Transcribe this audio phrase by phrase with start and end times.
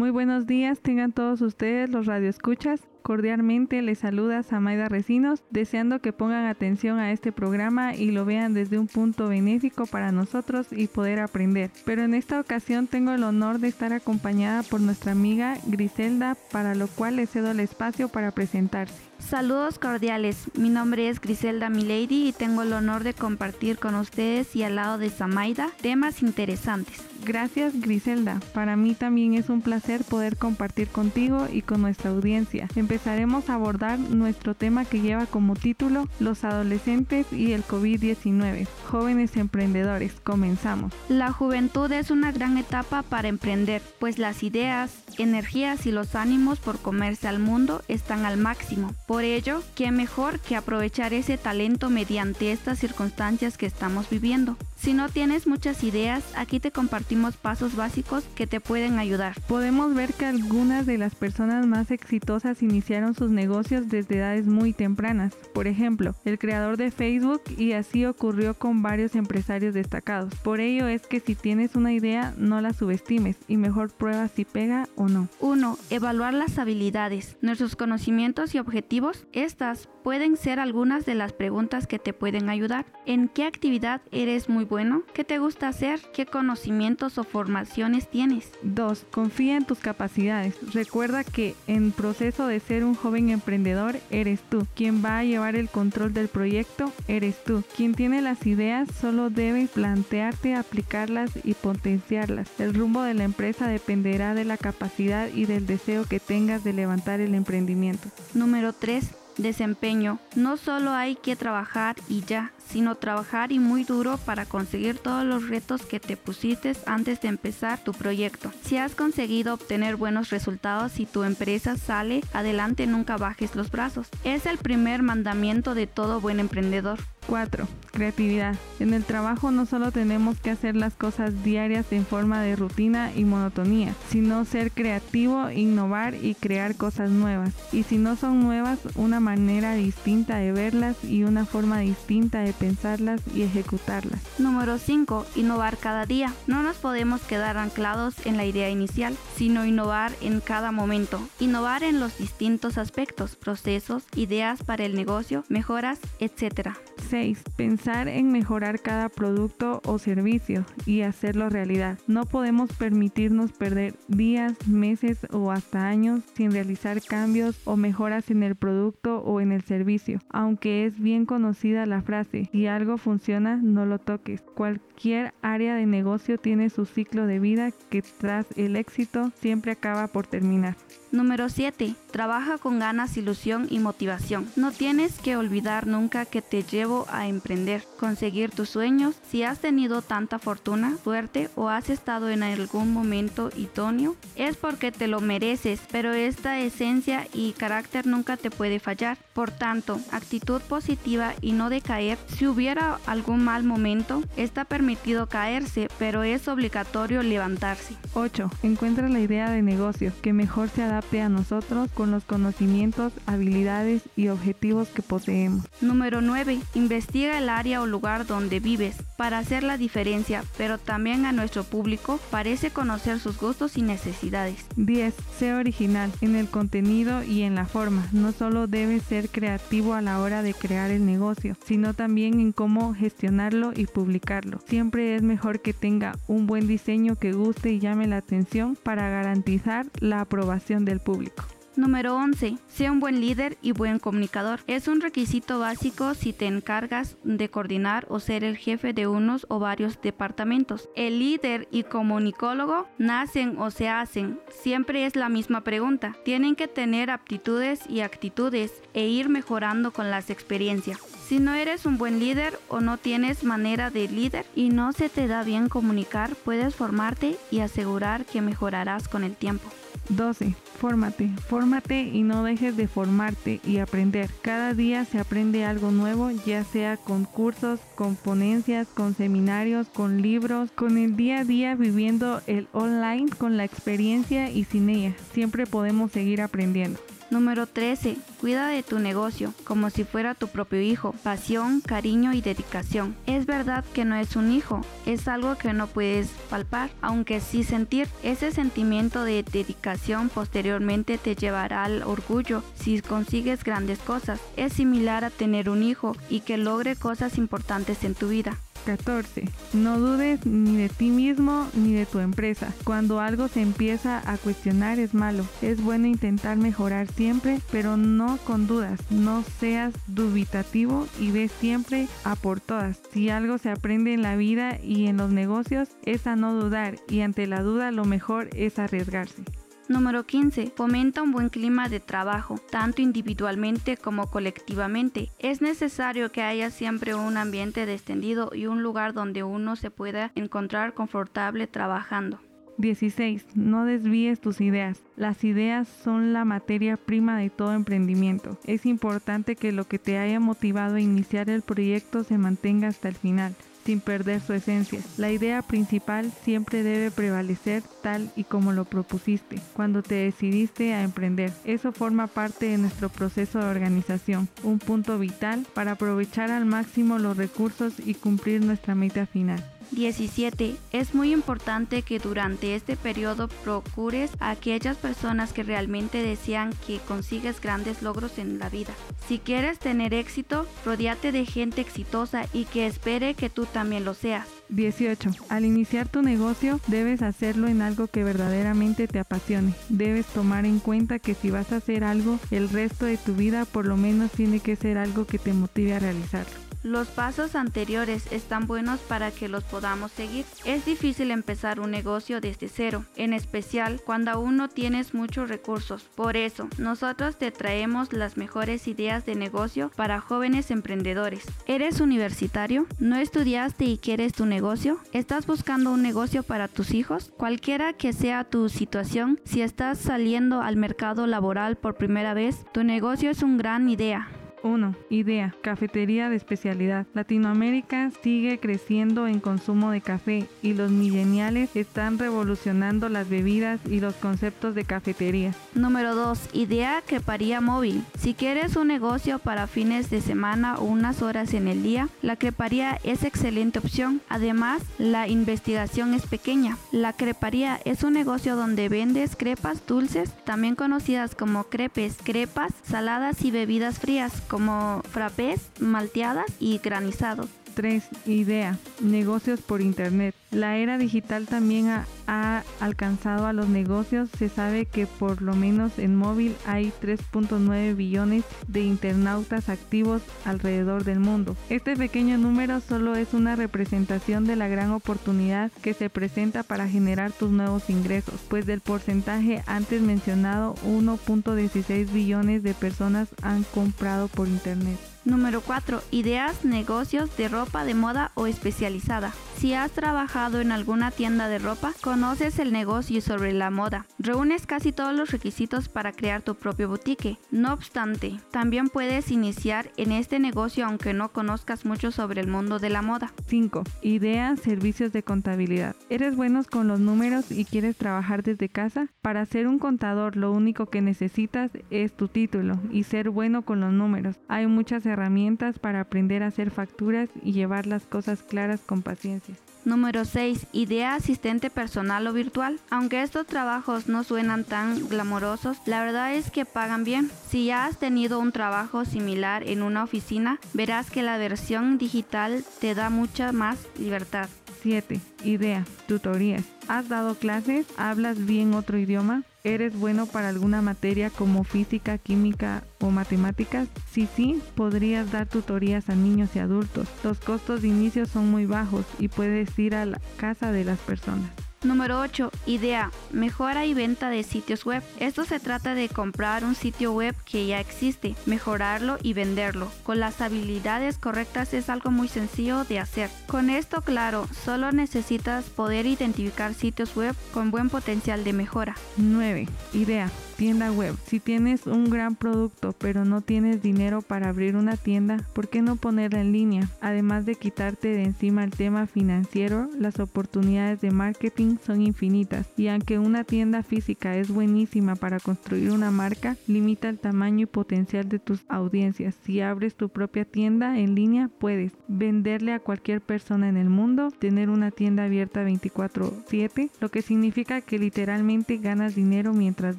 [0.00, 2.80] Muy buenos días, tengan todos ustedes los radioescuchas.
[3.02, 8.54] Cordialmente les saluda Samaida Recinos, deseando que pongan atención a este programa y lo vean
[8.54, 11.70] desde un punto benéfico para nosotros y poder aprender.
[11.84, 16.74] Pero en esta ocasión tengo el honor de estar acompañada por nuestra amiga Griselda, para
[16.74, 19.09] lo cual le cedo el espacio para presentarse.
[19.20, 24.56] Saludos cordiales, mi nombre es Griselda Milady y tengo el honor de compartir con ustedes
[24.56, 27.04] y al lado de Samaida temas interesantes.
[27.24, 32.66] Gracias Griselda, para mí también es un placer poder compartir contigo y con nuestra audiencia.
[32.74, 39.36] Empezaremos a abordar nuestro tema que lleva como título Los adolescentes y el COVID-19, jóvenes
[39.36, 40.14] emprendedores.
[40.24, 40.92] Comenzamos.
[41.08, 46.58] La juventud es una gran etapa para emprender, pues las ideas, energías y los ánimos
[46.58, 48.94] por comerse al mundo están al máximo.
[49.10, 54.56] Por ello, ¿qué mejor que aprovechar ese talento mediante estas circunstancias que estamos viviendo?
[54.80, 59.38] Si no tienes muchas ideas, aquí te compartimos pasos básicos que te pueden ayudar.
[59.46, 64.72] Podemos ver que algunas de las personas más exitosas iniciaron sus negocios desde edades muy
[64.72, 65.34] tempranas.
[65.52, 70.34] Por ejemplo, el creador de Facebook y así ocurrió con varios empresarios destacados.
[70.36, 74.46] Por ello es que si tienes una idea, no la subestimes y mejor prueba si
[74.46, 75.28] pega o no.
[75.40, 75.76] 1.
[75.90, 79.26] Evaluar las habilidades, nuestros conocimientos y objetivos.
[79.34, 82.86] Estas pueden ser algunas de las preguntas que te pueden ayudar.
[83.04, 85.02] ¿En qué actividad eres muy bueno?
[85.12, 86.00] ¿Qué te gusta hacer?
[86.14, 88.52] ¿Qué conocimientos o formaciones tienes?
[88.62, 89.04] 2.
[89.10, 90.54] Confía en tus capacidades.
[90.72, 94.66] Recuerda que en proceso de ser un joven emprendedor eres tú.
[94.74, 97.64] Quien va a llevar el control del proyecto eres tú.
[97.76, 102.48] Quien tiene las ideas solo debe plantearte aplicarlas y potenciarlas.
[102.60, 106.72] El rumbo de la empresa dependerá de la capacidad y del deseo que tengas de
[106.72, 108.08] levantar el emprendimiento.
[108.34, 110.18] Número 3 desempeño.
[110.34, 115.24] No solo hay que trabajar y ya, sino trabajar y muy duro para conseguir todos
[115.24, 118.52] los retos que te pusiste antes de empezar tu proyecto.
[118.62, 124.08] Si has conseguido obtener buenos resultados y tu empresa sale adelante, nunca bajes los brazos.
[124.24, 126.98] Es el primer mandamiento de todo buen emprendedor.
[127.30, 127.68] 4.
[127.92, 128.56] Creatividad.
[128.80, 133.12] En el trabajo no solo tenemos que hacer las cosas diarias en forma de rutina
[133.14, 137.54] y monotonía, sino ser creativo, innovar y crear cosas nuevas.
[137.72, 142.52] Y si no son nuevas, una manera distinta de verlas y una forma distinta de
[142.52, 144.20] pensarlas y ejecutarlas.
[144.38, 145.26] Número 5.
[145.36, 146.32] Innovar cada día.
[146.48, 151.20] No nos podemos quedar anclados en la idea inicial, sino innovar en cada momento.
[151.38, 156.70] Innovar en los distintos aspectos, procesos, ideas para el negocio, mejoras, etc.
[157.10, 157.42] 6.
[157.56, 161.98] Pensar en mejorar cada producto o servicio y hacerlo realidad.
[162.06, 168.44] No podemos permitirnos perder días, meses o hasta años sin realizar cambios o mejoras en
[168.44, 170.20] el producto o en el servicio.
[170.30, 174.42] Aunque es bien conocida la frase, si algo funciona, no lo toques.
[174.54, 180.06] Cualquier área de negocio tiene su ciclo de vida que tras el éxito siempre acaba
[180.06, 180.76] por terminar.
[181.12, 181.96] Número 7.
[182.12, 184.48] Trabaja con ganas, ilusión y motivación.
[184.54, 189.16] No tienes que olvidar nunca que te llevo a emprender, conseguir tus sueños.
[189.30, 194.92] Si has tenido tanta fortuna, suerte o has estado en algún momento idóneo, es porque
[194.92, 199.18] te lo mereces, pero esta esencia y carácter nunca te puede fallar.
[199.34, 202.18] Por tanto, actitud positiva y no decaer.
[202.36, 207.94] Si hubiera algún mal momento, está permitido caerse, pero es obligatorio levantarse.
[208.14, 208.50] 8.
[208.62, 214.02] Encuentra la idea de negocio que mejor se adapta a nosotros con los conocimientos, habilidades
[214.16, 215.66] y objetivos que poseemos.
[215.80, 216.60] Número 9.
[216.90, 221.62] Investiga el área o lugar donde vives para hacer la diferencia, pero también a nuestro
[221.62, 224.66] público parece conocer sus gustos y necesidades.
[224.74, 225.14] 10.
[225.38, 228.08] Sé original en el contenido y en la forma.
[228.10, 232.50] No solo debes ser creativo a la hora de crear el negocio, sino también en
[232.50, 234.58] cómo gestionarlo y publicarlo.
[234.66, 239.08] Siempre es mejor que tenga un buen diseño que guste y llame la atención para
[239.08, 241.44] garantizar la aprobación del público.
[241.80, 242.58] Número 11.
[242.68, 244.60] Sea un buen líder y buen comunicador.
[244.66, 249.46] Es un requisito básico si te encargas de coordinar o ser el jefe de unos
[249.48, 250.90] o varios departamentos.
[250.94, 254.38] El líder y comunicólogo nacen o se hacen.
[254.50, 256.14] Siempre es la misma pregunta.
[256.22, 260.98] Tienen que tener aptitudes y actitudes e ir mejorando con las experiencias.
[261.26, 265.08] Si no eres un buen líder o no tienes manera de líder y no se
[265.08, 269.70] te da bien comunicar, puedes formarte y asegurar que mejorarás con el tiempo.
[270.10, 270.54] 12.
[270.78, 274.30] Fórmate, fórmate y no dejes de formarte y aprender.
[274.42, 280.22] Cada día se aprende algo nuevo, ya sea con cursos, con ponencias, con seminarios, con
[280.22, 285.14] libros, con el día a día viviendo el online, con la experiencia y sin ella.
[285.32, 286.98] Siempre podemos seguir aprendiendo.
[287.30, 288.16] Número 13.
[288.40, 291.12] Cuida de tu negocio como si fuera tu propio hijo.
[291.22, 293.14] Pasión, cariño y dedicación.
[293.26, 297.62] Es verdad que no es un hijo, es algo que no puedes palpar, aunque sí
[297.62, 298.08] sentir.
[298.24, 304.40] Ese sentimiento de dedicación posteriormente te llevará al orgullo si consigues grandes cosas.
[304.56, 308.58] Es similar a tener un hijo y que logre cosas importantes en tu vida.
[308.84, 309.44] 14.
[309.72, 312.72] No dudes ni de ti mismo ni de tu empresa.
[312.84, 315.44] Cuando algo se empieza a cuestionar es malo.
[315.62, 319.00] Es bueno intentar mejorar siempre, pero no con dudas.
[319.10, 323.00] No seas dubitativo y ve siempre a por todas.
[323.12, 326.96] Si algo se aprende en la vida y en los negocios es a no dudar
[327.08, 329.42] y ante la duda lo mejor es arriesgarse.
[329.90, 330.72] Número 15.
[330.76, 335.30] Fomenta un buen clima de trabajo, tanto individualmente como colectivamente.
[335.40, 340.30] Es necesario que haya siempre un ambiente descendido y un lugar donde uno se pueda
[340.36, 342.38] encontrar confortable trabajando.
[342.78, 343.56] 16.
[343.56, 345.02] No desvíes tus ideas.
[345.16, 348.60] Las ideas son la materia prima de todo emprendimiento.
[348.66, 353.08] Es importante que lo que te haya motivado a iniciar el proyecto se mantenga hasta
[353.08, 353.56] el final
[353.90, 355.00] sin perder su esencia.
[355.16, 361.02] La idea principal siempre debe prevalecer tal y como lo propusiste cuando te decidiste a
[361.02, 361.52] emprender.
[361.64, 367.18] Eso forma parte de nuestro proceso de organización, un punto vital para aprovechar al máximo
[367.18, 369.60] los recursos y cumplir nuestra meta final.
[369.92, 370.76] 17.
[370.92, 376.98] Es muy importante que durante este periodo procures a aquellas personas que realmente desean que
[376.98, 378.92] consigues grandes logros en la vida.
[379.26, 384.14] Si quieres tener éxito, rodeate de gente exitosa y que espere que tú también lo
[384.14, 384.46] seas.
[384.68, 385.30] 18.
[385.48, 389.74] Al iniciar tu negocio debes hacerlo en algo que verdaderamente te apasione.
[389.88, 393.64] Debes tomar en cuenta que si vas a hacer algo el resto de tu vida
[393.64, 396.69] por lo menos tiene que ser algo que te motive a realizarlo.
[396.82, 400.46] Los pasos anteriores están buenos para que los podamos seguir.
[400.64, 406.04] Es difícil empezar un negocio desde cero, en especial cuando aún no tienes muchos recursos.
[406.14, 411.44] Por eso, nosotros te traemos las mejores ideas de negocio para jóvenes emprendedores.
[411.66, 412.86] ¿Eres universitario?
[412.98, 415.00] ¿No estudiaste y quieres tu negocio?
[415.12, 417.30] ¿Estás buscando un negocio para tus hijos?
[417.36, 422.84] Cualquiera que sea tu situación, si estás saliendo al mercado laboral por primera vez, tu
[422.84, 424.28] negocio es una gran idea.
[424.62, 424.94] 1.
[425.10, 425.54] Idea.
[425.62, 427.06] Cafetería de especialidad.
[427.14, 434.00] Latinoamérica sigue creciendo en consumo de café y los millennials están revolucionando las bebidas y
[434.00, 435.54] los conceptos de cafetería.
[435.74, 436.50] Número 2.
[436.52, 438.04] Idea creparía móvil.
[438.18, 442.36] Si quieres un negocio para fines de semana o unas horas en el día, la
[442.36, 444.20] creparía es excelente opción.
[444.28, 446.76] Además, la investigación es pequeña.
[446.92, 453.42] La creparía es un negocio donde vendes crepas dulces, también conocidas como crepes, crepas, saladas
[453.44, 457.46] y bebidas frías como frappés, malteadas y granizados.
[457.80, 458.04] 3.
[458.26, 458.76] Idea.
[459.00, 460.34] Negocios por Internet.
[460.50, 461.88] La era digital también
[462.26, 464.28] ha, alcanzado a los negocios.
[464.38, 471.04] Se sabe que por lo menos en móvil hay 3.9 billones de internautas activos alrededor
[471.04, 471.56] del mundo.
[471.70, 476.86] Este pequeño número solo es una representación de la gran oportunidad que se presenta para
[476.86, 484.28] generar tus nuevos ingresos, pues del porcentaje antes mencionado 1.16 billones de personas han comprado
[484.28, 485.09] por Internet.
[485.24, 486.02] Número 4.
[486.10, 489.32] Ideas, negocios de ropa de moda o especializada.
[489.60, 494.06] Si has trabajado en alguna tienda de ropa, conoces el negocio sobre la moda.
[494.18, 497.36] Reúnes casi todos los requisitos para crear tu propio boutique.
[497.50, 502.78] No obstante, también puedes iniciar en este negocio aunque no conozcas mucho sobre el mundo
[502.78, 503.34] de la moda.
[503.48, 503.84] 5.
[504.00, 505.94] Ideas, servicios de contabilidad.
[506.08, 509.08] ¿Eres buenos con los números y quieres trabajar desde casa?
[509.20, 513.80] Para ser un contador lo único que necesitas es tu título y ser bueno con
[513.80, 514.36] los números.
[514.48, 519.49] Hay muchas herramientas para aprender a hacer facturas y llevar las cosas claras con paciencia.
[519.84, 520.66] Número 6.
[520.72, 522.78] Idea asistente personal o virtual.
[522.90, 527.30] Aunque estos trabajos no suenan tan glamorosos, la verdad es que pagan bien.
[527.48, 532.64] Si ya has tenido un trabajo similar en una oficina, verás que la versión digital
[532.80, 534.48] te da mucha más libertad.
[534.82, 535.20] 7.
[535.44, 535.84] Idea.
[536.06, 536.64] Tutorías.
[536.88, 537.86] ¿Has dado clases?
[537.96, 539.44] ¿Hablas bien otro idioma?
[539.62, 543.88] ¿Eres bueno para alguna materia como física, química o matemáticas?
[544.10, 547.08] Si sí, podrías dar tutorías a niños y adultos.
[547.22, 550.98] Los costos de inicio son muy bajos y puedes ir a la casa de las
[550.98, 551.69] personas.
[551.82, 552.50] Número 8.
[552.66, 553.10] Idea.
[553.32, 555.02] Mejora y venta de sitios web.
[555.18, 559.90] Esto se trata de comprar un sitio web que ya existe, mejorarlo y venderlo.
[560.02, 563.30] Con las habilidades correctas es algo muy sencillo de hacer.
[563.46, 568.94] Con esto claro, solo necesitas poder identificar sitios web con buen potencial de mejora.
[569.16, 569.66] 9.
[569.94, 571.16] Idea tienda web.
[571.24, 575.80] Si tienes un gran producto pero no tienes dinero para abrir una tienda, ¿por qué
[575.80, 576.90] no ponerla en línea?
[577.00, 582.88] Además de quitarte de encima el tema financiero, las oportunidades de marketing son infinitas y
[582.88, 588.28] aunque una tienda física es buenísima para construir una marca, limita el tamaño y potencial
[588.28, 589.34] de tus audiencias.
[589.44, 594.30] Si abres tu propia tienda en línea, puedes venderle a cualquier persona en el mundo,
[594.30, 599.98] tener una tienda abierta 24/7, lo que significa que literalmente ganas dinero mientras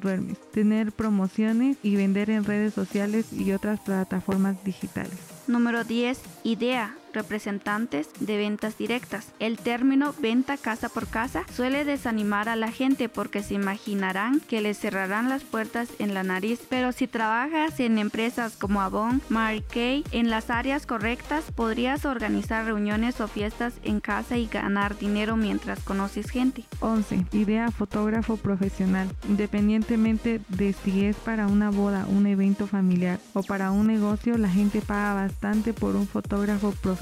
[0.00, 5.18] duermes, tener promociones y vender en redes sociales y otras plataformas digitales.
[5.46, 6.20] Número 10.
[6.44, 9.32] Idea representantes de ventas directas.
[9.38, 14.60] El término venta casa por casa suele desanimar a la gente porque se imaginarán que
[14.60, 19.62] les cerrarán las puertas en la nariz, pero si trabajas en empresas como Avon, Mary
[20.10, 25.80] en las áreas correctas podrías organizar reuniones o fiestas en casa y ganar dinero mientras
[25.80, 26.64] conoces gente.
[26.80, 27.26] 11.
[27.32, 29.08] Idea fotógrafo profesional.
[29.28, 34.48] Independientemente de si es para una boda, un evento familiar o para un negocio, la
[34.48, 37.01] gente paga bastante por un fotógrafo profesional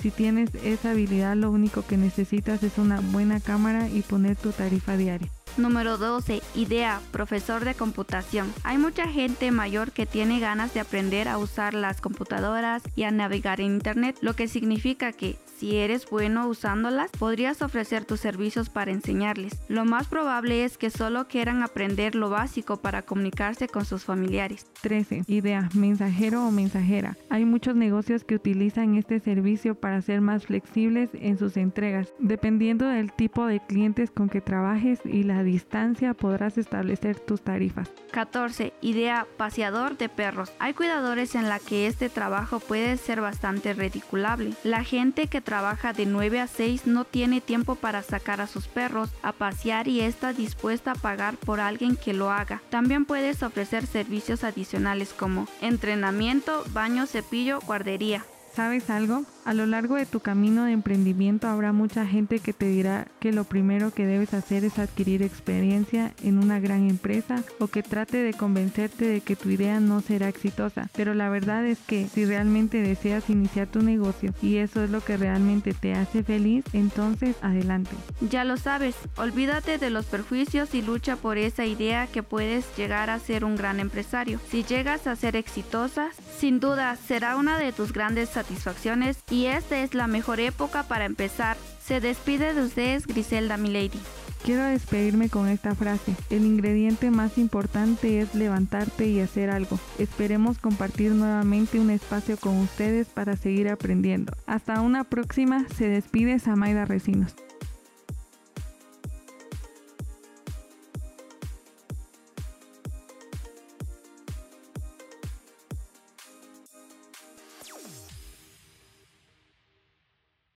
[0.00, 4.52] si tienes esa habilidad, lo único que necesitas es una buena cámara y poner tu
[4.52, 5.28] tarifa diaria.
[5.56, 6.42] Número 12.
[6.56, 8.52] Idea, profesor de computación.
[8.64, 13.12] Hay mucha gente mayor que tiene ganas de aprender a usar las computadoras y a
[13.12, 18.68] navegar en Internet, lo que significa que si eres bueno usándolas, podrías ofrecer tus servicios
[18.70, 19.54] para enseñarles.
[19.68, 24.66] Lo más probable es que solo quieran aprender lo básico para comunicarse con sus familiares.
[24.82, 25.22] 13.
[25.26, 27.16] Idea, mensajero o mensajera.
[27.30, 32.12] Hay muchos negocios que utilizan este servicio para ser más flexibles en sus entregas.
[32.18, 37.90] Dependiendo del tipo de clientes con que trabajes y la distancia podrás establecer tus tarifas.
[38.12, 38.72] 14.
[38.80, 40.52] Idea paseador de perros.
[40.58, 44.52] Hay cuidadores en la que este trabajo puede ser bastante ridiculable.
[44.64, 48.66] La gente que trabaja de 9 a 6 no tiene tiempo para sacar a sus
[48.66, 52.62] perros a pasear y está dispuesta a pagar por alguien que lo haga.
[52.70, 58.24] También puedes ofrecer servicios adicionales como entrenamiento, baño, cepillo, guardería.
[58.54, 59.24] ¿Sabes algo?
[59.44, 63.30] A lo largo de tu camino de emprendimiento habrá mucha gente que te dirá que
[63.30, 68.16] lo primero que debes hacer es adquirir experiencia en una gran empresa o que trate
[68.16, 70.88] de convencerte de que tu idea no será exitosa.
[70.96, 75.02] Pero la verdad es que si realmente deseas iniciar tu negocio y eso es lo
[75.02, 77.90] que realmente te hace feliz, entonces adelante.
[78.30, 83.10] Ya lo sabes, olvídate de los perjuicios y lucha por esa idea que puedes llegar
[83.10, 84.40] a ser un gran empresario.
[84.48, 86.08] Si llegas a ser exitosa,
[86.38, 91.06] sin duda será una de tus grandes satisfacciones y esta es la mejor época para
[91.06, 91.56] empezar.
[91.84, 93.98] Se despide de ustedes Griselda Milady.
[94.44, 96.14] Quiero despedirme con esta frase.
[96.30, 99.80] El ingrediente más importante es levantarte y hacer algo.
[99.98, 104.32] Esperemos compartir nuevamente un espacio con ustedes para seguir aprendiendo.
[104.46, 105.66] Hasta una próxima.
[105.74, 107.34] Se despide Samaida Recinos.